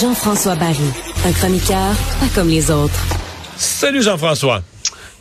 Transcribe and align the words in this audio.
Jean-François 0.00 0.56
Barry, 0.56 0.90
un 1.26 1.32
chroniqueur 1.32 1.94
pas 2.20 2.26
comme 2.34 2.48
les 2.48 2.70
autres. 2.70 2.94
Salut 3.56 4.02
Jean-François. 4.02 4.62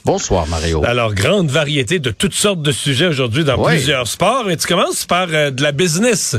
Bonsoir, 0.05 0.47
Mario. 0.47 0.83
Alors, 0.85 1.13
grande 1.13 1.49
variété 1.49 1.99
de 1.99 2.09
toutes 2.11 2.33
sortes 2.33 2.61
de 2.61 2.71
sujets 2.71 3.07
aujourd'hui 3.07 3.43
dans 3.43 3.57
Oui. 3.57 3.73
plusieurs 3.75 4.07
sports. 4.07 4.49
Et 4.49 4.57
tu 4.57 4.67
commences 4.67 5.05
par 5.05 5.27
euh, 5.31 5.51
de 5.51 5.61
la 5.63 5.71
business. 5.71 6.35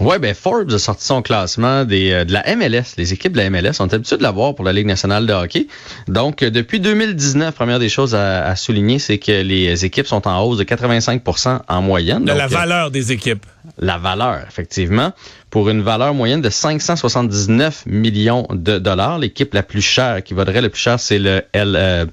Ouais, 0.00 0.18
ben 0.20 0.32
Forbes 0.34 0.72
a 0.72 0.78
sorti 0.78 1.04
son 1.04 1.22
classement 1.22 1.84
des, 1.84 2.12
euh, 2.12 2.24
de 2.24 2.32
la 2.32 2.44
MLS. 2.54 2.94
Les 2.96 3.12
équipes 3.12 3.32
de 3.32 3.38
la 3.38 3.50
MLS 3.50 3.80
ont 3.80 3.86
habitué 3.92 4.16
de 4.16 4.22
l'avoir 4.22 4.54
pour 4.54 4.64
la 4.64 4.72
Ligue 4.72 4.86
nationale 4.86 5.26
de 5.26 5.32
hockey. 5.32 5.66
Donc, 6.06 6.42
euh, 6.42 6.50
depuis 6.50 6.78
2019, 6.78 7.54
première 7.54 7.78
des 7.80 7.88
choses 7.88 8.14
à, 8.14 8.44
à 8.46 8.54
souligner, 8.54 8.98
c'est 9.00 9.18
que 9.18 9.32
les 9.42 9.84
équipes 9.84 10.06
sont 10.06 10.28
en 10.28 10.40
hausse 10.42 10.58
de 10.58 10.64
85% 10.64 11.60
en 11.66 11.82
moyenne. 11.82 12.22
De 12.22 12.28
Donc, 12.28 12.38
la 12.38 12.44
euh, 12.44 12.48
valeur 12.48 12.90
des 12.92 13.10
équipes. 13.12 13.44
la 13.78 13.98
valeur, 13.98 14.40
effectivement, 14.48 15.12
pour 15.50 15.68
une 15.70 15.80
valeur 15.82 16.14
moyenne 16.14 16.42
de 16.42 16.50
579 16.50 17.84
millions 17.86 18.46
de 18.50 18.78
dollars. 18.78 19.18
L'équipe 19.18 19.54
la 19.54 19.62
plus 19.62 19.80
chère, 19.80 20.22
qui 20.22 20.34
vaudrait 20.34 20.60
le 20.60 20.68
plus 20.68 20.80
cher, 20.80 21.00
c'est 21.00 21.18
le, 21.18 21.42
L, 21.54 21.74
euh, 21.76 22.04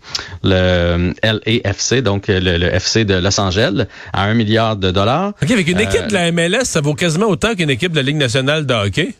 le 0.43 1.13
LAFC, 1.21 2.01
donc 2.01 2.27
le, 2.29 2.39
le 2.39 2.73
FC 2.73 3.03
de 3.05 3.15
Los 3.15 3.39
Angeles, 3.39 3.85
à 4.13 4.23
1 4.23 4.33
milliard 4.33 4.75
de 4.77 4.89
dollars. 4.91 5.33
OK, 5.41 5.51
avec 5.51 5.67
une 5.67 5.79
équipe 5.81 6.07
de 6.07 6.13
la 6.13 6.31
MLS, 6.31 6.63
ça 6.63 6.81
vaut 6.81 6.93
quasiment 6.93 7.27
autant 7.27 7.53
qu'une 7.55 7.64
équipe 7.69 7.91
de 7.91 7.97
la 7.97 8.01
Ligue 8.03 8.17
nationale 8.17 8.65
de 8.65 8.73
hockey? 8.73 9.13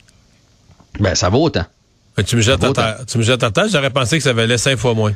Ben, 1.00 1.16
ça 1.16 1.30
vaut 1.30 1.44
autant. 1.44 1.66
Euh, 2.20 2.24
Tu 2.24 2.36
me 2.38 2.42
jettes 2.42 2.64
à 2.64 2.72
terre. 2.74 3.00
Tu 3.08 3.18
me 3.18 3.24
jettes 3.24 3.44
à 3.44 3.52
terre? 3.52 3.68
J'aurais 3.72 3.90
pensé 3.90 4.18
que 4.18 4.24
ça 4.24 4.34
valait 4.34 4.58
cinq 4.58 4.78
fois 4.78 4.94
moins. 4.94 5.14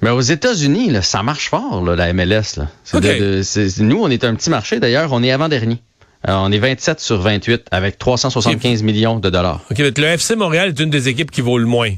Mais 0.00 0.10
aux 0.10 0.20
États-Unis, 0.20 0.90
là, 0.90 1.02
ça 1.02 1.24
marche 1.24 1.48
fort, 1.48 1.82
là, 1.84 1.96
la 1.96 2.12
MLS. 2.12 2.56
Là. 2.56 2.68
De- 3.00 3.00
de- 3.42 3.82
nous, 3.82 4.00
on 4.00 4.08
est 4.08 4.22
un 4.22 4.34
petit 4.36 4.48
marché. 4.50 4.78
D'ailleurs, 4.78 5.12
on 5.12 5.22
est 5.24 5.32
avant-dernier. 5.32 5.78
Euh, 6.28 6.34
on 6.36 6.52
est 6.52 6.58
27 6.58 7.00
sur 7.00 7.20
28 7.20 7.62
avec 7.72 7.98
375 7.98 8.82
millions 8.82 9.18
de 9.18 9.28
dollars. 9.30 9.62
OK, 9.70 9.78
mais 9.78 9.90
le 9.96 10.04
FC 10.04 10.36
Montréal 10.36 10.68
est 10.68 10.80
une 10.80 10.90
des 10.90 11.08
équipes 11.08 11.30
qui 11.32 11.40
vaut 11.40 11.58
le 11.58 11.66
moins. 11.66 11.90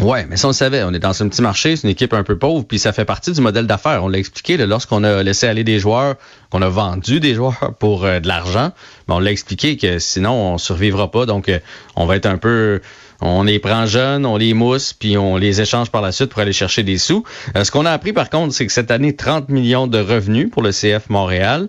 Ouais, 0.00 0.24
mais 0.26 0.38
ça, 0.38 0.46
on 0.46 0.50
le 0.50 0.54
savait. 0.54 0.82
On 0.82 0.94
est 0.94 0.98
dans 0.98 1.22
un 1.22 1.28
petit 1.28 1.42
marché, 1.42 1.76
c'est 1.76 1.86
une 1.86 1.90
équipe 1.90 2.14
un 2.14 2.22
peu 2.22 2.38
pauvre, 2.38 2.64
puis 2.64 2.78
ça 2.78 2.92
fait 2.92 3.04
partie 3.04 3.32
du 3.32 3.40
modèle 3.42 3.66
d'affaires. 3.66 4.02
On 4.02 4.08
l'a 4.08 4.18
expliqué 4.18 4.56
lorsqu'on 4.56 5.04
a 5.04 5.22
laissé 5.22 5.46
aller 5.46 5.62
des 5.62 5.78
joueurs, 5.78 6.14
qu'on 6.48 6.62
a 6.62 6.70
vendu 6.70 7.20
des 7.20 7.34
joueurs 7.34 7.74
pour 7.78 8.06
euh, 8.06 8.18
de 8.18 8.26
l'argent. 8.26 8.72
Mais 9.08 9.14
on 9.14 9.18
l'a 9.18 9.30
expliqué 9.30 9.76
que 9.76 9.98
sinon, 9.98 10.54
on 10.54 10.58
survivra 10.58 11.10
pas. 11.10 11.26
Donc, 11.26 11.50
euh, 11.50 11.58
on 11.96 12.06
va 12.06 12.16
être 12.16 12.26
un 12.26 12.38
peu... 12.38 12.80
On 13.20 13.42
les 13.42 13.58
prend 13.58 13.84
jeunes, 13.84 14.24
on 14.24 14.38
les 14.38 14.54
mousse, 14.54 14.94
puis 14.94 15.18
on 15.18 15.36
les 15.36 15.60
échange 15.60 15.90
par 15.90 16.00
la 16.00 16.10
suite 16.10 16.30
pour 16.30 16.40
aller 16.40 16.54
chercher 16.54 16.82
des 16.82 16.96
sous. 16.96 17.22
Euh, 17.54 17.64
ce 17.64 17.70
qu'on 17.70 17.84
a 17.84 17.90
appris, 17.90 18.14
par 18.14 18.30
contre, 18.30 18.54
c'est 18.54 18.64
que 18.64 18.72
cette 18.72 18.90
année, 18.90 19.14
30 19.14 19.50
millions 19.50 19.86
de 19.86 19.98
revenus 19.98 20.50
pour 20.50 20.62
le 20.62 20.70
CF 20.70 21.10
Montréal. 21.10 21.68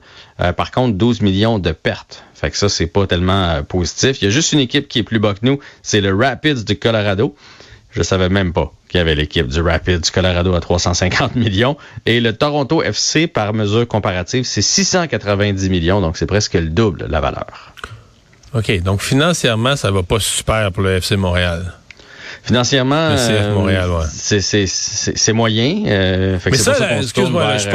Par 0.58 0.72
contre, 0.72 0.98
12 0.98 1.22
millions 1.22 1.60
de 1.60 1.72
pertes. 1.72 2.24
Fait 2.34 2.50
que 2.50 2.58
ça, 2.58 2.68
c'est 2.68 2.88
pas 2.88 3.06
tellement 3.06 3.62
positif. 3.62 4.20
Il 4.22 4.26
y 4.26 4.28
a 4.28 4.32
juste 4.32 4.54
une 4.54 4.60
équipe 4.60 4.88
qui 4.88 4.98
est 4.98 5.04
plus 5.04 5.20
bas 5.20 5.34
que 5.34 5.46
nous, 5.46 5.60
c'est 5.84 6.02
le 6.02 6.16
Rapids 6.16 6.64
du 6.64 6.80
Colorado. 6.80 7.36
Je 7.92 8.04
savais 8.04 8.30
même 8.30 8.54
pas 8.54 8.72
qu'il 8.90 9.00
y 9.00 9.02
avait 9.02 9.16
l'équipe 9.16 9.48
du 9.48 9.62
Rapids 9.62 10.00
du 10.00 10.12
Colorado 10.12 10.54
à 10.54 10.62
350 10.62 11.36
millions. 11.36 11.78
Et 12.06 12.20
le 12.22 12.34
Toronto 12.34 12.82
FC, 12.82 13.28
par 13.28 13.54
mesure 13.54 13.88
comparative, 13.88 14.46
c'est 14.46 14.62
690 14.62 15.70
millions, 15.70 16.02
donc 16.02 16.18
c'est 16.18 16.26
presque 16.26 16.54
le 16.54 16.70
double 16.70 17.08
la 17.10 17.20
valeur. 17.20 17.74
OK, 18.54 18.82
donc 18.82 19.02
financièrement, 19.02 19.76
ça 19.76 19.92
va 19.92 20.04
pas 20.04 20.20
super 20.20 20.72
pour 20.72 20.84
le 20.84 20.98
FC 20.98 21.16
Montréal. 21.16 21.74
Financièrement, 22.44 22.96
euh, 22.96 23.54
Montréal, 23.54 23.90
ouais. 23.90 24.06
c'est- 24.12 24.42
c'est 24.42 24.66
c'est- 24.66 25.16
c'est 25.16 25.32
moyen. 25.34 25.84
euh, 25.86 26.40
fait 26.40 26.50
que 26.50 26.56
Mais 26.56 26.62
c'est 26.62 26.74
ça, 26.74 26.98
excuse-moi, 27.00 27.58
je 27.58 27.64
sais 27.64 27.70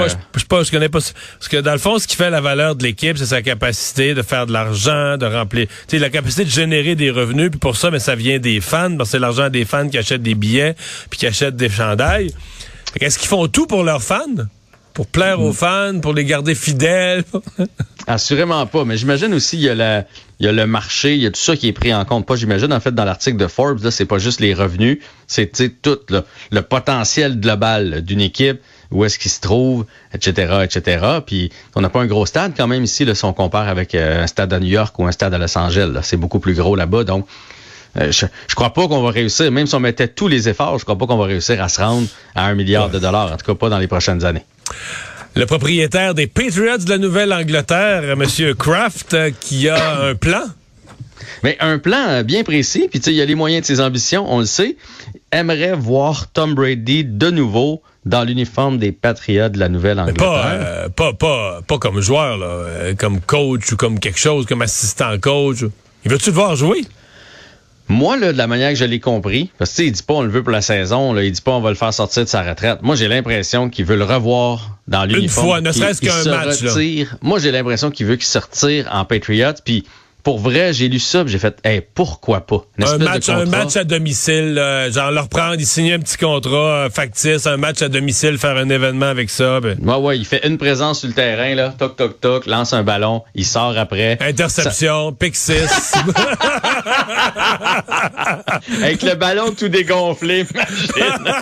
pas, 0.49 0.63
je- 0.65 0.71
connais 0.71 0.89
pas. 0.89 0.99
Parce 0.99 1.49
que 1.49 1.57
dans 1.59 1.73
le 1.73 1.79
fond, 1.79 1.99
ce 1.99 2.07
qui 2.09 2.17
fait 2.17 2.31
la 2.31 2.41
valeur 2.41 2.75
de 2.75 2.83
l'équipe, 2.83 3.17
c'est 3.17 3.27
sa 3.27 3.43
capacité 3.43 4.15
de 4.15 4.23
faire 4.23 4.47
de 4.47 4.53
l'argent, 4.53 5.17
de 5.17 5.27
remplir, 5.27 5.67
tu 5.69 5.97
sais, 5.97 5.99
la 5.99 6.11
capacité 6.11 6.45
de 6.45 6.51
générer 6.51 6.95
des 6.97 7.11
revenus. 7.11 7.51
Puis 7.51 7.61
pour 7.61 7.77
ça, 7.77 7.91
mais 7.93 8.01
ça 8.01 8.17
vient 8.17 8.39
des 8.39 8.61
fans, 8.61 8.97
parce 8.97 9.11
que 9.11 9.13
c'est 9.13 9.19
l'argent 9.21 9.49
des 9.51 9.65
fans 9.65 9.89
qui 9.89 9.99
achètent 9.99 10.23
des 10.23 10.35
billets, 10.35 10.75
puis 11.11 11.19
qui 11.21 11.27
achètent 11.27 11.57
des 11.57 11.69
chandails. 11.71 12.31
Fait 12.99 13.05
Est-ce 13.07 13.19
qu'ils 13.19 13.29
font 13.29 13.47
tout 13.47 13.67
pour 13.67 13.85
leurs 13.85 14.03
fans? 14.03 14.21
Pour 14.97 15.07
plaire 15.07 15.43
aux 15.43 15.53
fans, 15.53 16.01
pour 16.01 16.15
les 16.15 16.25
garder 16.25 16.55
fidèles? 16.55 17.23
Assurément 18.07 18.65
pas, 18.65 18.87
mais 18.87 18.97
j'imagine 18.97 19.35
aussi 19.35 19.59
il 19.59 19.65
y 19.65 19.69
a 19.69 19.75
la 19.75 20.05
il 20.41 20.47
y 20.47 20.49
a 20.49 20.53
le 20.53 20.67
marché, 20.67 21.15
il 21.15 21.21
y 21.21 21.27
a 21.27 21.31
tout 21.31 21.39
ça 21.39 21.55
qui 21.55 21.69
est 21.69 21.75
pris 21.75 21.93
en 21.93 22.03
compte. 22.07 22.25
Pas 22.25 22.35
j'imagine 22.37 22.73
en 22.73 22.81
fait 22.81 22.95
dans 22.95 23.05
l'article 23.05 23.37
de 23.37 23.47
Forbes 23.47 23.91
c'est 23.91 24.07
pas 24.07 24.17
juste 24.17 24.41
les 24.41 24.55
revenus, 24.55 25.01
c'est 25.27 25.53
tout 25.83 25.99
le 26.09 26.63
potentiel 26.63 27.39
global 27.39 28.01
d'une 28.01 28.23
équipe, 28.23 28.59
où 28.91 29.05
est-ce 29.05 29.19
qu'il 29.19 29.31
se 29.31 29.43
trouve, 29.43 29.85
etc., 30.15 30.61
etc. 30.65 31.07
Puis 31.27 31.53
on 31.75 31.83
n'a 31.83 31.91
pas 31.91 32.01
un 32.01 32.07
gros 32.07 32.25
stade 32.25 32.55
quand 32.57 32.67
même 32.67 32.83
ici 32.85 33.07
si 33.15 33.25
on 33.27 33.35
compare 33.35 33.69
avec 33.69 33.95
euh, 33.95 34.23
un 34.23 34.27
stade 34.27 34.51
à 34.55 34.61
New 34.61 34.69
York 34.69 34.99
ou 34.99 35.07
un 35.07 35.13
stade 35.13 35.35
à 35.35 35.39
Los 35.39 35.59
Angeles, 35.59 36.01
c'est 36.05 36.17
beaucoup 36.17 36.41
plus 36.41 36.55
gros 36.55 36.75
là-bas, 36.75 37.05
donc 37.05 37.27
euh, 38.01 38.13
je 38.13 38.55
crois 38.55 38.73
pas 38.73 38.89
qu'on 38.89 39.03
va 39.03 39.11
réussir, 39.11 39.53
même 39.53 39.67
si 39.67 39.75
on 39.75 39.81
mettait 39.81 40.09
tous 40.09 40.29
les 40.29 40.49
efforts, 40.49 40.79
je 40.79 40.85
crois 40.85 40.97
pas 40.97 41.07
qu'on 41.07 41.19
va 41.19 41.27
réussir 41.27 41.63
à 41.63 41.69
se 41.69 41.83
rendre 41.83 42.09
à 42.35 42.47
un 42.47 42.55
milliard 42.55 42.89
de 42.89 42.99
dollars, 42.99 43.31
en 43.31 43.37
tout 43.37 43.45
cas 43.45 43.55
pas 43.55 43.69
dans 43.69 43.79
les 43.79 43.89
prochaines 43.89 44.25
années. 44.25 44.45
Le 45.35 45.45
propriétaire 45.45 46.15
des 46.15 46.27
Patriots 46.27 46.79
de 46.79 46.89
la 46.89 46.97
Nouvelle-Angleterre, 46.97 48.05
M. 48.11 48.25
Kraft, 48.59 49.13
euh, 49.13 49.31
qui 49.39 49.69
a 49.69 50.01
un 50.01 50.15
plan. 50.15 50.45
Mais 51.43 51.59
un 51.61 51.79
plan 51.79 52.09
euh, 52.09 52.23
bien 52.23 52.43
précis, 52.43 52.89
puis 52.91 53.01
tu 53.01 53.05
sais, 53.05 53.13
il 53.13 53.17
y 53.17 53.21
a 53.21 53.27
les 53.27 53.35
moyens 53.35 53.61
de 53.63 53.67
ses 53.67 53.81
ambitions, 53.83 54.25
on 54.33 54.41
le 54.41 54.47
sait. 54.47 54.77
Aimerait 55.33 55.75
voir 55.75 56.33
Tom 56.33 56.55
Brady 56.55 57.05
de 57.05 57.31
nouveau 57.31 57.83
dans 58.07 58.25
l'uniforme 58.25 58.79
des 58.79 58.93
Patriots 58.93 59.51
de 59.51 59.59
la 59.59 59.69
Nouvelle-Angleterre. 59.69 60.27
pas, 60.27 60.51
euh, 60.53 60.89
pas, 60.89 61.13
pas, 61.13 61.61
pas 61.67 61.79
comme 61.79 62.01
joueur, 62.01 62.39
là, 62.39 62.95
comme 62.99 63.21
coach 63.21 63.73
ou 63.73 63.77
comme 63.77 64.01
quelque 64.01 64.19
chose, 64.19 64.47
comme 64.47 64.63
assistant 64.63 65.19
coach. 65.19 65.65
Il 66.05 66.11
veut-tu 66.11 66.31
le 66.31 66.37
voir 66.37 66.57
jouer? 66.57 66.83
Moi, 67.89 68.17
là, 68.17 68.33
de 68.33 68.39
la 68.39 68.47
manière 68.47 68.71
que 68.71 68.77
je 68.77 68.85
l'ai 68.85 68.99
compris, 68.99 69.51
parce 69.59 69.71
que 69.71 69.77
tu 69.77 69.83
sais, 69.83 69.89
il 69.89 69.93
dit 69.93 70.03
pas 70.03 70.15
on 70.15 70.23
le 70.23 70.31
veut 70.31 70.43
pour 70.43 70.53
la 70.53 70.61
saison, 70.61 71.13
là, 71.13 71.23
il 71.23 71.33
dit 71.33 71.41
pas 71.41 71.53
on 71.53 71.61
va 71.61 71.71
le 71.71 71.77
faire 71.77 71.95
sortir 71.95 72.25
de 72.25 72.29
sa 72.29 72.43
retraite. 72.43 72.81
Moi, 72.83 72.97
j'ai 72.97 73.09
l'impression 73.09 73.71
qu'il 73.71 73.85
veut 73.85 73.97
le 73.97 74.05
revoir 74.05 74.79
dans 74.89 75.05
l'uniforme. 75.05 75.47
fois, 75.47 75.61
ne 75.61 75.73
serait-ce 75.73 76.01
qu'un 76.01 76.31
match, 76.31 76.63
là. 76.63 77.07
Moi, 77.23 77.39
j'ai 77.39 77.53
l'impression 77.53 77.91
qu'il 77.91 78.07
veut 78.07 78.17
qu'il 78.17 78.27
se 78.27 78.39
retire 78.39 78.89
en 78.93 79.05
Patriots, 79.05 79.53
puis 79.65 79.85
pour 80.27 80.41
vrai, 80.41 80.73
j'ai 80.73 80.89
lu 80.89 80.99
ça, 80.99 81.23
j'ai 81.25 81.39
fait, 81.39 81.57
hey, 81.63 81.81
pourquoi 81.95 82.41
pas? 82.41 82.65
Un 82.81 82.99
match, 82.99 83.29
un 83.29 83.45
contrat. 83.45 83.59
match 83.59 83.77
à 83.77 83.85
domicile, 83.85 84.59
euh, 84.59 84.91
genre 84.91 85.13
leur 85.13 85.29
prendre, 85.29 85.55
il 85.57 85.65
signe 85.65 85.93
un 85.93 86.01
petit 86.01 86.17
contrat 86.17 86.87
euh, 86.87 86.91
factice, 86.91 87.47
un 87.47 87.57
match 87.57 87.81
à 87.81 87.89
domicile, 87.89 88.37
faire 88.37 88.57
un 88.57 88.69
événement 88.69 89.07
avec 89.07 89.31
ça. 89.31 89.61
ben, 89.61 89.79
Ouais, 89.81 89.95
ouais, 89.95 90.19
il 90.19 90.25
fait 90.25 90.45
une 90.45 90.59
présence 90.59 90.99
sur 90.99 91.09
le 91.09 91.15
terrain, 91.15 91.55
là, 91.55 91.73
toc, 91.79 91.95
toc, 91.95 92.21
toc, 92.21 92.47
lance 92.47 92.73
un 92.73 92.83
ballon, 92.83 93.23
il 93.37 93.47
sort 93.47 93.79
après. 93.79 94.19
interception, 94.21 95.13
pick 95.13 95.37
6. 95.37 95.53
Avec 98.83 99.03
le 99.05 99.15
ballon 99.15 99.55
tout 99.57 99.69
dégonflé, 99.69 100.45
imagine. 100.55 101.33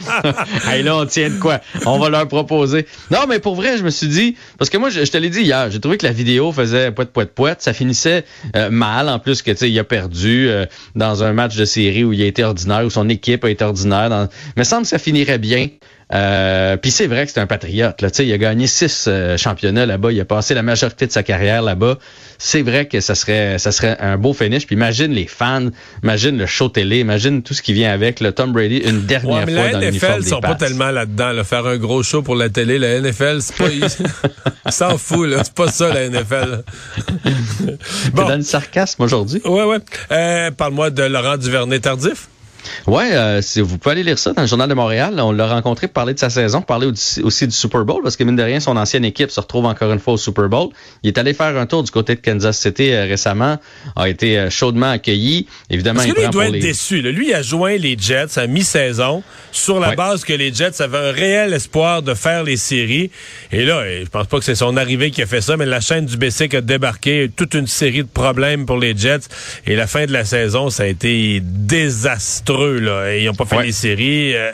hey, 0.68 0.82
là, 0.82 0.96
on 0.96 1.06
tient 1.06 1.30
de 1.30 1.38
quoi? 1.38 1.60
On 1.86 1.98
va 1.98 2.08
leur 2.08 2.28
proposer. 2.28 2.86
Non, 3.10 3.26
mais 3.28 3.38
pour 3.38 3.54
vrai, 3.54 3.78
je 3.78 3.84
me 3.84 3.90
suis 3.90 4.08
dit, 4.08 4.36
parce 4.58 4.70
que 4.70 4.76
moi, 4.78 4.90
je, 4.90 5.02
te 5.02 5.16
l'ai 5.16 5.30
dit 5.30 5.42
hier, 5.42 5.70
j'ai 5.70 5.80
trouvé 5.80 5.98
que 5.98 6.06
la 6.06 6.12
vidéo 6.12 6.52
faisait 6.52 6.90
poète, 6.90 7.12
poète, 7.12 7.34
poète. 7.34 7.62
Ça 7.62 7.72
finissait 7.72 8.24
euh, 8.56 8.70
mal, 8.70 9.08
en 9.08 9.18
plus 9.18 9.42
que, 9.42 9.50
tu 9.50 9.56
sais, 9.58 9.70
il 9.70 9.78
a 9.78 9.84
perdu 9.84 10.48
euh, 10.48 10.66
dans 10.94 11.24
un 11.24 11.32
match 11.32 11.56
de 11.56 11.64
série 11.64 12.04
où 12.04 12.12
il 12.12 12.22
a 12.22 12.26
été 12.26 12.44
ordinaire, 12.44 12.84
où 12.84 12.90
son 12.90 13.08
équipe 13.08 13.44
a 13.44 13.50
été 13.50 13.64
ordinaire. 13.64 14.10
Dans... 14.10 14.28
Mais 14.56 14.64
semble 14.64 14.82
que 14.82 14.88
ça 14.88 14.98
finirait 14.98 15.38
bien. 15.38 15.68
Euh, 16.12 16.76
Puis 16.76 16.90
c'est 16.90 17.06
vrai 17.06 17.26
que 17.26 17.32
c'est 17.32 17.40
un 17.40 17.46
patriote. 17.46 18.02
Là. 18.02 18.08
Il 18.18 18.32
a 18.32 18.38
gagné 18.38 18.66
six 18.66 19.06
euh, 19.08 19.36
championnats 19.36 19.86
là-bas. 19.86 20.12
Il 20.12 20.20
a 20.20 20.24
passé 20.24 20.54
la 20.54 20.62
majorité 20.62 21.06
de 21.06 21.12
sa 21.12 21.22
carrière 21.22 21.62
là-bas. 21.62 21.98
C'est 22.38 22.62
vrai 22.62 22.86
que 22.86 23.00
ça 23.00 23.14
serait, 23.14 23.58
ça 23.58 23.72
serait 23.72 23.96
un 23.98 24.18
beau 24.18 24.32
finish. 24.34 24.66
Puis 24.66 24.76
imagine 24.76 25.12
les 25.12 25.26
fans, 25.26 25.68
imagine 26.02 26.36
le 26.36 26.46
show 26.46 26.68
télé, 26.68 26.98
imagine 27.00 27.42
tout 27.42 27.54
ce 27.54 27.62
qui 27.62 27.72
vient 27.72 27.92
avec. 27.92 28.20
Le 28.20 28.32
Tom 28.32 28.52
Brady 28.52 28.78
une 28.78 29.06
dernière 29.06 29.46
ouais, 29.46 29.54
fois 29.54 29.68
dans 29.70 29.78
La 29.78 29.90
NFL 29.90 30.24
sont 30.24 30.40
pas 30.40 30.54
tellement 30.54 30.90
là-dedans. 30.90 31.32
Là, 31.32 31.44
faire 31.44 31.66
un 31.66 31.78
gros 31.78 32.02
show 32.02 32.22
pour 32.22 32.36
la 32.36 32.48
télé, 32.48 32.78
la 32.78 33.00
NFL, 33.00 33.40
c'est 33.40 33.56
pas, 33.56 33.68
ils 34.66 34.72
s'en 34.72 34.98
fout. 34.98 35.30
C'est 35.42 35.54
pas 35.54 35.68
ça 35.68 35.92
la 35.92 36.08
NFL. 36.08 36.62
bon. 38.12 38.28
dans 38.28 38.36
le 38.36 38.42
sarcasme 38.42 39.02
aujourd'hui? 39.02 39.40
Ouais, 39.44 39.64
ouais. 39.64 39.78
Euh, 40.10 40.50
Parle-moi 40.50 40.90
de 40.90 41.04
Laurent 41.04 41.36
Duvernay 41.36 41.80
tardif. 41.80 42.28
Ouais, 42.86 43.10
euh, 43.12 43.40
vous 43.56 43.78
pouvez 43.78 43.92
aller 43.92 44.02
lire 44.02 44.18
ça 44.18 44.32
dans 44.32 44.42
le 44.42 44.48
Journal 44.48 44.68
de 44.68 44.74
Montréal. 44.74 45.18
On 45.20 45.32
l'a 45.32 45.46
rencontré 45.46 45.86
pour 45.86 45.94
parler 45.94 46.14
de 46.14 46.18
sa 46.18 46.30
saison, 46.30 46.62
parler 46.62 46.88
aussi 47.22 47.46
du 47.46 47.54
Super 47.54 47.84
Bowl, 47.84 48.02
parce 48.02 48.16
que 48.16 48.24
mine 48.24 48.36
de 48.36 48.42
rien, 48.42 48.60
son 48.60 48.76
ancienne 48.76 49.04
équipe 49.04 49.30
se 49.30 49.40
retrouve 49.40 49.66
encore 49.66 49.92
une 49.92 49.98
fois 49.98 50.14
au 50.14 50.16
Super 50.16 50.48
Bowl. 50.48 50.68
Il 51.02 51.08
est 51.08 51.18
allé 51.18 51.34
faire 51.34 51.56
un 51.56 51.66
tour 51.66 51.82
du 51.82 51.90
côté 51.90 52.14
de 52.14 52.20
Kansas 52.20 52.58
City 52.58 52.92
euh, 52.92 53.04
récemment, 53.04 53.58
a 53.96 54.08
été 54.08 54.38
euh, 54.38 54.50
chaudement 54.50 54.90
accueilli. 54.90 55.46
Évidemment, 55.70 56.00
parce 56.00 56.12
que 56.12 56.18
lui, 56.18 56.24
il 56.24 56.30
doit 56.30 56.46
être 56.46 56.58
déçu. 56.58 57.02
Lui, 57.02 57.28
il 57.28 57.34
a 57.34 57.42
joint 57.42 57.76
les 57.76 57.96
Jets 57.98 58.38
à 58.38 58.46
mi-saison 58.46 59.22
sur 59.50 59.80
la 59.80 59.94
base 59.94 60.24
que 60.24 60.32
les 60.32 60.52
Jets 60.52 60.80
avaient 60.80 61.10
un 61.10 61.12
réel 61.12 61.52
espoir 61.52 62.02
de 62.02 62.14
faire 62.14 62.44
les 62.44 62.56
séries. 62.56 63.10
Et 63.50 63.64
là, 63.64 63.82
je 63.86 64.08
pense 64.08 64.26
pas 64.26 64.38
que 64.38 64.44
c'est 64.44 64.54
son 64.54 64.76
arrivée 64.76 65.10
qui 65.10 65.22
a 65.22 65.26
fait 65.26 65.40
ça, 65.40 65.56
mais 65.56 65.66
la 65.66 65.80
chaîne 65.80 66.06
du 66.06 66.16
BC 66.16 66.54
a 66.54 66.60
débarqué, 66.60 67.30
toute 67.34 67.54
une 67.54 67.66
série 67.66 68.02
de 68.02 68.08
problèmes 68.08 68.66
pour 68.66 68.78
les 68.78 68.96
Jets. 68.96 69.28
Et 69.66 69.76
la 69.76 69.86
fin 69.86 70.06
de 70.06 70.12
la 70.12 70.24
saison, 70.24 70.70
ça 70.70 70.84
a 70.84 70.86
été 70.86 71.40
désastreux 71.42 72.51
ils 72.52 73.26
n'ont 73.26 73.34
pas 73.34 73.46
fait 73.46 73.62
les 73.62 73.72
séries. 73.72 74.34
Euh. 74.36 74.52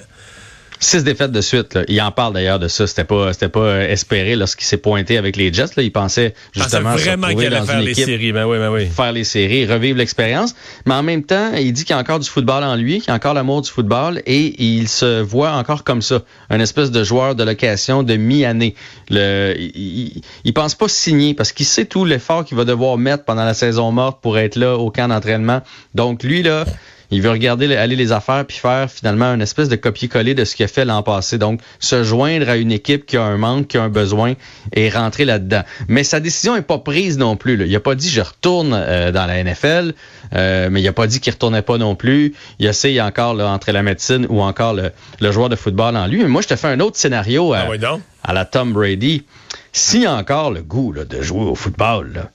Six 0.80 1.02
défaites 1.02 1.32
de 1.32 1.40
suite. 1.40 1.76
Il 1.88 2.00
en 2.00 2.12
parle 2.12 2.34
d'ailleurs 2.34 2.60
de 2.60 2.68
ça. 2.68 2.86
C'était 2.86 3.04
pas, 3.04 3.32
c'était 3.32 3.48
pas 3.48 3.60
euh, 3.60 3.88
espéré 3.88 4.36
lorsqu'il 4.36 4.64
s'est 4.64 4.76
pointé 4.76 5.18
avec 5.18 5.36
les 5.36 5.52
Jets. 5.52 5.74
Là. 5.76 5.82
Il 5.82 5.90
pensait 5.90 6.34
justement 6.52 6.94
vraiment 6.94 7.28
qu'il 7.28 7.46
allait 7.46 7.66
faire 7.66 7.80
les 7.80 7.94
séries. 7.94 8.32
Ben 8.32 8.46
oui, 8.46 8.58
ben 8.58 8.70
oui. 8.70 8.86
Faire 8.86 9.12
les 9.12 9.24
séries, 9.24 9.66
revivre 9.66 9.98
l'expérience. 9.98 10.54
Mais 10.86 10.94
en 10.94 11.02
même 11.02 11.24
temps, 11.24 11.52
il 11.54 11.72
dit 11.72 11.84
qu'il 11.84 11.94
y 11.94 11.98
a 11.98 12.00
encore 12.00 12.20
du 12.20 12.28
football 12.28 12.62
en 12.62 12.76
lui, 12.76 13.00
qu'il 13.00 13.08
y 13.08 13.10
a 13.10 13.14
encore 13.14 13.34
l'amour 13.34 13.62
du 13.62 13.70
football 13.70 14.22
et 14.26 14.54
il 14.62 14.88
se 14.88 15.20
voit 15.20 15.52
encore 15.52 15.82
comme 15.82 16.02
ça, 16.02 16.22
un 16.48 16.60
espèce 16.60 16.92
de 16.92 17.02
joueur 17.02 17.34
de 17.34 17.42
location 17.42 18.04
de 18.04 18.14
mi-année. 18.14 18.74
Le, 19.10 19.54
il, 19.58 20.22
il, 20.44 20.54
pense 20.54 20.76
pas 20.76 20.88
signer 20.88 21.34
parce 21.34 21.50
qu'il 21.50 21.66
sait 21.66 21.86
tout 21.86 22.04
l'effort 22.04 22.44
qu'il 22.44 22.56
va 22.56 22.64
devoir 22.64 22.98
mettre 22.98 23.24
pendant 23.24 23.44
la 23.44 23.54
saison 23.54 23.90
morte 23.90 24.20
pour 24.22 24.38
être 24.38 24.54
là 24.54 24.76
au 24.76 24.90
camp 24.90 25.08
d'entraînement. 25.08 25.62
Donc 25.94 26.22
lui 26.22 26.42
là. 26.42 26.64
Il 27.10 27.22
veut 27.22 27.30
regarder 27.30 27.74
aller 27.74 27.96
les 27.96 28.12
affaires 28.12 28.44
puis 28.44 28.58
faire 28.58 28.90
finalement 28.90 29.32
une 29.32 29.40
espèce 29.40 29.68
de 29.68 29.76
copier-coller 29.76 30.34
de 30.34 30.44
ce 30.44 30.54
qu'il 30.54 30.64
a 30.64 30.68
fait 30.68 30.84
l'an 30.84 31.02
passé. 31.02 31.38
Donc, 31.38 31.60
se 31.78 32.04
joindre 32.04 32.50
à 32.50 32.56
une 32.56 32.70
équipe 32.70 33.06
qui 33.06 33.16
a 33.16 33.22
un 33.22 33.38
manque, 33.38 33.68
qui 33.68 33.78
a 33.78 33.82
un 33.82 33.88
besoin 33.88 34.34
et 34.72 34.90
rentrer 34.90 35.24
là-dedans. 35.24 35.62
Mais 35.88 36.04
sa 36.04 36.20
décision 36.20 36.54
est 36.54 36.62
pas 36.62 36.78
prise 36.78 37.16
non 37.16 37.36
plus. 37.36 37.56
Là. 37.56 37.64
Il 37.64 37.74
a 37.74 37.80
pas 37.80 37.94
dit 37.94 38.10
je 38.10 38.20
retourne 38.20 38.72
euh, 38.74 39.10
dans 39.10 39.26
la 39.26 39.42
NFL, 39.42 39.94
euh, 40.34 40.68
mais 40.70 40.82
il 40.82 40.88
a 40.88 40.92
pas 40.92 41.06
dit 41.06 41.20
qu'il 41.20 41.32
retournait 41.32 41.62
pas 41.62 41.78
non 41.78 41.94
plus. 41.94 42.34
Il 42.58 42.66
essaye 42.66 43.00
encore 43.00 43.34
là, 43.34 43.48
entre 43.48 43.72
la 43.72 43.82
médecine 43.82 44.26
ou 44.28 44.42
encore 44.42 44.74
le, 44.74 44.92
joueur 45.32 45.48
de 45.48 45.56
football 45.56 45.96
en 45.96 46.06
lui. 46.06 46.22
Mais 46.22 46.28
moi, 46.28 46.42
je 46.42 46.48
te 46.48 46.56
fais 46.56 46.68
un 46.68 46.80
autre 46.80 46.96
scénario 46.96 47.54
à, 47.54 47.66
ah 47.82 47.98
à 48.22 48.32
la 48.34 48.44
Tom 48.44 48.74
Brady. 48.74 49.24
S'il 49.72 50.06
a 50.06 50.14
encore 50.14 50.50
le 50.50 50.62
goût 50.62 50.92
là, 50.92 51.04
de 51.04 51.22
jouer 51.22 51.44
au 51.44 51.54
football, 51.54 52.30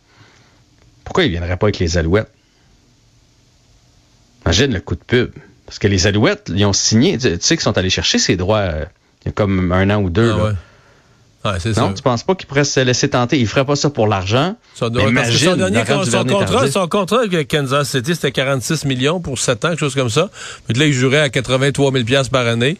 pourquoi 1.04 1.26
il 1.26 1.32
viendrait 1.32 1.58
pas 1.58 1.68
avec 1.68 1.80
les 1.80 1.98
Alouettes? 1.98 2.30
Imagine 4.46 4.74
le 4.74 4.80
coup 4.82 4.96
de 4.96 5.04
pub. 5.06 5.32
Parce 5.66 5.80
que 5.80 5.88
les 5.88 6.08
Alouettes, 6.08 6.52
ils 6.54 6.66
ont 6.66 6.74
signé, 6.74 7.18
tu 7.18 7.30
sais 7.40 7.56
qu'ils 7.56 7.62
sont 7.62 7.78
allés 7.78 7.90
chercher 7.90 8.20
ces 8.20 8.36
droits 8.36 8.60
euh, 8.60 8.86
il 9.24 9.28
y 9.28 9.30
a 9.30 9.32
comme 9.32 9.72
un 9.72 9.90
an 9.90 10.02
ou 10.02 10.10
deux. 10.10 10.32
Ah 10.32 10.54
Ouais. 11.46 11.58
c'est 11.60 11.76
non, 11.76 11.94
tu 11.94 12.02
penses 12.02 12.24
pas 12.24 12.36
qu'ils 12.36 12.48
pourraient 12.48 12.64
se 12.64 12.80
laisser 12.80 13.10
tenter? 13.10 13.38
Ils 13.38 13.48
feraient 13.48 13.66
pas 13.66 13.76
ça 13.76 13.90
pour 13.90 14.08
l'argent? 14.08 14.56
Son, 14.76 14.90
imagine, 14.94 15.50
son, 15.50 15.56
dernier, 15.58 15.84
son, 15.86 16.24
contrat, 16.24 16.72
son 16.72 16.88
contrat 16.88 17.22
avec 17.24 17.50
Kansas 17.50 17.90
City, 17.90 18.16
c'était 18.16 18.32
46 18.32 18.86
millions 18.86 19.20
pour 19.20 19.38
7 19.38 19.66
ans, 19.66 19.70
quelque 19.70 19.80
chose 19.80 19.96
comme 19.96 20.10
ça. 20.10 20.30
Mais 20.68 20.76
là, 20.76 20.86
il 20.86 20.94
jouerait 20.94 21.20
à 21.20 21.30
83 21.30 21.92
000 21.92 22.24
par 22.32 22.48
année. 22.48 22.78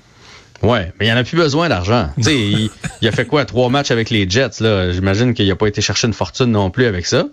Ouais, 0.62 0.94
mais 0.98 1.08
il 1.08 1.12
en 1.12 1.18
a 1.18 1.26
plus 1.26 1.36
besoin 1.36 1.68
d'argent. 1.68 2.10
tu 2.18 2.24
sais, 2.24 2.40
il, 2.40 2.70
il, 3.02 3.08
a 3.08 3.12
fait 3.12 3.26
quoi? 3.26 3.44
Trois 3.44 3.70
matchs 3.70 3.92
avec 3.92 4.10
les 4.10 4.30
Jets, 4.30 4.62
là? 4.62 4.94
J'imagine 4.94 5.34
qu'il 5.34 5.48
n'a 5.48 5.56
pas 5.58 5.68
été 5.68 5.82
chercher 5.82 6.08
une 6.08 6.14
fortune 6.14 6.52
non 6.52 6.70
plus 6.70 6.86
avec 6.86 7.06
ça. 7.06 7.26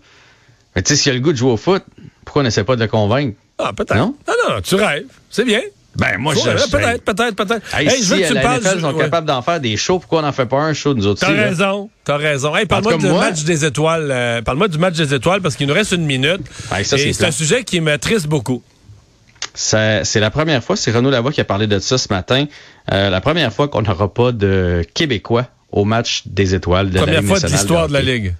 Mais 0.74 0.82
tu 0.82 0.90
sais, 0.90 0.96
s'il 1.00 1.12
a 1.12 1.14
le 1.14 1.20
goût 1.20 1.32
de 1.32 1.36
jouer 1.36 1.52
au 1.52 1.56
foot, 1.56 1.84
pourquoi 2.24 2.40
on 2.40 2.44
n'essaie 2.44 2.64
pas 2.64 2.74
de 2.74 2.82
le 2.82 2.88
convaincre? 2.88 3.36
Ah, 3.62 3.72
peut-être. 3.72 3.96
Non? 3.96 4.14
non, 4.26 4.54
non, 4.54 4.60
tu 4.60 4.74
rêves. 4.74 5.04
C'est 5.30 5.44
bien. 5.44 5.60
Ben, 5.96 6.18
moi, 6.18 6.34
je. 6.34 6.40
Peut-être, 6.70 7.04
peut-être, 7.04 7.34
peut-être. 7.34 7.76
Hey, 7.76 7.90
si 7.90 8.04
je 8.04 8.14
veux 8.14 8.20
que 8.22 8.28
tu 8.28 8.34
la 8.34 8.40
parles. 8.40 8.60
NFL 8.60 8.80
sont 8.80 8.94
capables 8.94 9.26
d'en 9.26 9.42
faire 9.42 9.60
des 9.60 9.76
shows, 9.76 9.98
pourquoi 9.98 10.20
on 10.20 10.22
n'en 10.22 10.32
fait 10.32 10.46
pas 10.46 10.58
un 10.58 10.72
show, 10.72 10.94
nous 10.94 11.06
autres 11.06 11.20
T'as 11.20 11.32
raison, 11.32 11.90
t'as 12.04 12.16
raison. 12.16 12.56
Hey, 12.56 12.66
parle-moi 12.66 12.96
du 12.96 13.08
match 13.08 13.42
des 13.42 13.64
étoiles. 13.64 14.08
Euh, 14.10 14.42
parle-moi 14.42 14.68
du 14.68 14.78
match 14.78 14.94
des 14.94 15.12
étoiles 15.14 15.40
parce 15.40 15.56
qu'il 15.56 15.66
nous 15.66 15.74
reste 15.74 15.92
une 15.92 16.06
minute. 16.06 16.42
et 16.78 16.84
c'est 16.84 17.24
un 17.24 17.30
sujet 17.32 17.64
qui 17.64 17.80
m'attriste 17.80 18.26
beaucoup. 18.26 18.62
C'est 19.54 20.20
la 20.20 20.30
première 20.30 20.62
fois, 20.62 20.76
c'est 20.76 20.92
Renaud 20.92 21.10
Lavoie 21.10 21.32
qui 21.32 21.40
a 21.40 21.44
parlé 21.44 21.66
de 21.66 21.78
ça 21.80 21.98
ce 21.98 22.06
matin, 22.10 22.46
euh, 22.92 23.10
la 23.10 23.20
première 23.20 23.52
fois 23.52 23.68
qu'on 23.68 23.82
n'aura 23.82 24.12
pas 24.12 24.32
de 24.32 24.84
Québécois 24.94 25.46
au 25.72 25.84
match 25.84 26.22
des 26.26 26.54
étoiles 26.54 26.90
de 26.90 26.98
première 26.98 27.14
la 27.14 27.20
Ligue 27.20 27.28
fois 27.28 27.40
de 27.40 27.46
l'histoire 27.46 27.88
de 27.88 27.92
la 27.92 28.02
Ligue. 28.02 28.34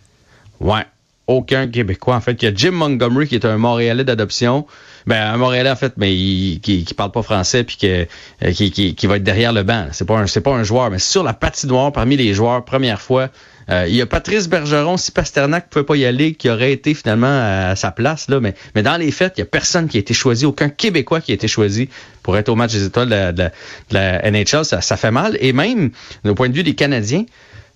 Ouais, 0.61 0.85
aucun 1.31 1.69
Québécois. 1.69 2.17
En 2.17 2.21
fait, 2.21 2.43
il 2.43 2.45
y 2.45 2.49
a 2.49 2.53
Jim 2.55 2.73
Montgomery 2.73 3.29
qui 3.29 3.37
est 3.37 3.45
un 3.45 3.57
Montréalais 3.57 4.05
d'adoption. 4.05 4.67
Ben, 5.07 5.33
un 5.33 5.37
Montréalais, 5.37 5.71
en 5.71 5.77
fait, 5.77 5.95
mais 5.97 6.11
qui, 6.11 6.87
parle 6.97 7.13
pas 7.13 7.23
français 7.23 7.65
puis 7.65 7.79
euh, 7.85 8.05
qui, 8.53 8.95
qui, 8.95 9.07
va 9.07 9.17
être 9.17 9.23
derrière 9.23 9.53
le 9.53 9.63
banc. 9.63 9.87
C'est 9.93 10.05
pas 10.05 10.19
un, 10.19 10.27
c'est 10.27 10.41
pas 10.41 10.51
un 10.51 10.65
joueur, 10.65 10.91
mais 10.91 10.99
sur 10.99 11.23
la 11.23 11.33
patinoire, 11.33 11.93
parmi 11.93 12.17
les 12.17 12.35
joueurs, 12.35 12.65
première 12.65 13.01
fois, 13.01 13.29
euh, 13.71 13.87
il 13.89 13.95
y 13.95 14.03
a 14.03 14.07
Patrice 14.07 14.49
Bergeron, 14.49 14.97
si 14.97 15.13
Pasternak 15.13 15.69
pouvait 15.71 15.85
pas 15.85 15.95
y 15.95 16.05
aller, 16.05 16.35
qui 16.35 16.51
aurait 16.51 16.73
été 16.73 16.95
finalement 16.95 17.29
à, 17.71 17.77
sa 17.77 17.93
place. 17.93 18.27
Mais, 18.29 18.83
dans 18.83 18.97
les 18.97 19.13
faits, 19.13 19.35
il 19.37 19.41
y 19.41 19.43
a 19.43 19.47
personne 19.47 19.89
qui 19.89 19.99
a 19.99 20.01
été 20.01 20.13
choisi, 20.13 20.45
aucun 20.45 20.69
Québécois 20.69 21.21
qui 21.21 21.31
a 21.31 21.35
été 21.35 21.47
choisi 21.47 21.89
pour 22.25 22.37
être 22.37 22.49
au 22.49 22.57
match 22.57 22.73
des 22.73 22.85
étoiles 22.85 23.09
de 23.09 23.51
la, 23.93 24.31
NHL. 24.31 24.65
Ça, 24.65 24.97
fait 24.97 25.13
mal. 25.13 25.39
Et 25.41 25.53
même, 25.53 25.91
au 26.25 26.35
point 26.35 26.49
de 26.49 26.55
vue 26.55 26.65
des 26.65 26.75
Canadiens, 26.75 27.25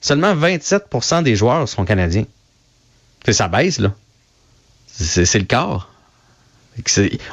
seulement 0.00 0.34
27% 0.34 1.22
des 1.22 1.36
joueurs 1.36 1.68
sont 1.68 1.84
Canadiens 1.84 2.24
ça 3.32 3.48
baisse, 3.48 3.78
là. 3.78 3.92
C'est 4.86 5.38
le 5.38 5.44
corps. 5.44 5.90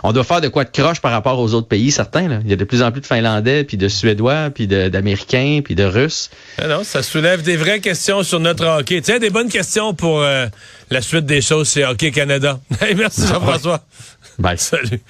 On 0.03 0.13
doit 0.13 0.23
faire 0.23 0.41
de 0.41 0.47
quoi 0.47 0.63
de 0.63 0.69
croche 0.69 0.99
par 0.99 1.11
rapport 1.11 1.39
aux 1.39 1.53
autres 1.53 1.67
pays, 1.67 1.91
certains. 1.91 2.27
Là. 2.27 2.39
Il 2.43 2.49
y 2.49 2.53
a 2.53 2.55
de 2.55 2.63
plus 2.63 2.83
en 2.83 2.91
plus 2.91 3.01
de 3.01 3.07
Finlandais, 3.07 3.63
puis 3.63 3.77
de 3.77 3.87
Suédois, 3.87 4.51
puis 4.53 4.67
d'Américains, 4.67 5.61
puis 5.63 5.73
de 5.73 5.83
Russes. 5.83 6.29
Ah 6.59 6.67
non, 6.67 6.83
ça 6.83 7.01
soulève 7.01 7.41
des 7.41 7.57
vraies 7.57 7.79
questions 7.79 8.23
sur 8.23 8.39
notre 8.39 8.65
hockey. 8.65 9.01
Tiens, 9.01 9.19
des 9.19 9.31
bonnes 9.31 9.49
questions 9.49 9.93
pour 9.93 10.21
euh, 10.21 10.45
la 10.91 11.01
suite 11.01 11.25
des 11.25 11.41
choses 11.41 11.71
chez 11.71 11.85
Hockey 11.85 12.11
Canada. 12.11 12.59
merci 12.95 13.27
Jean-François. 13.27 13.83
Bye. 14.37 14.57
Salut. 14.59 15.01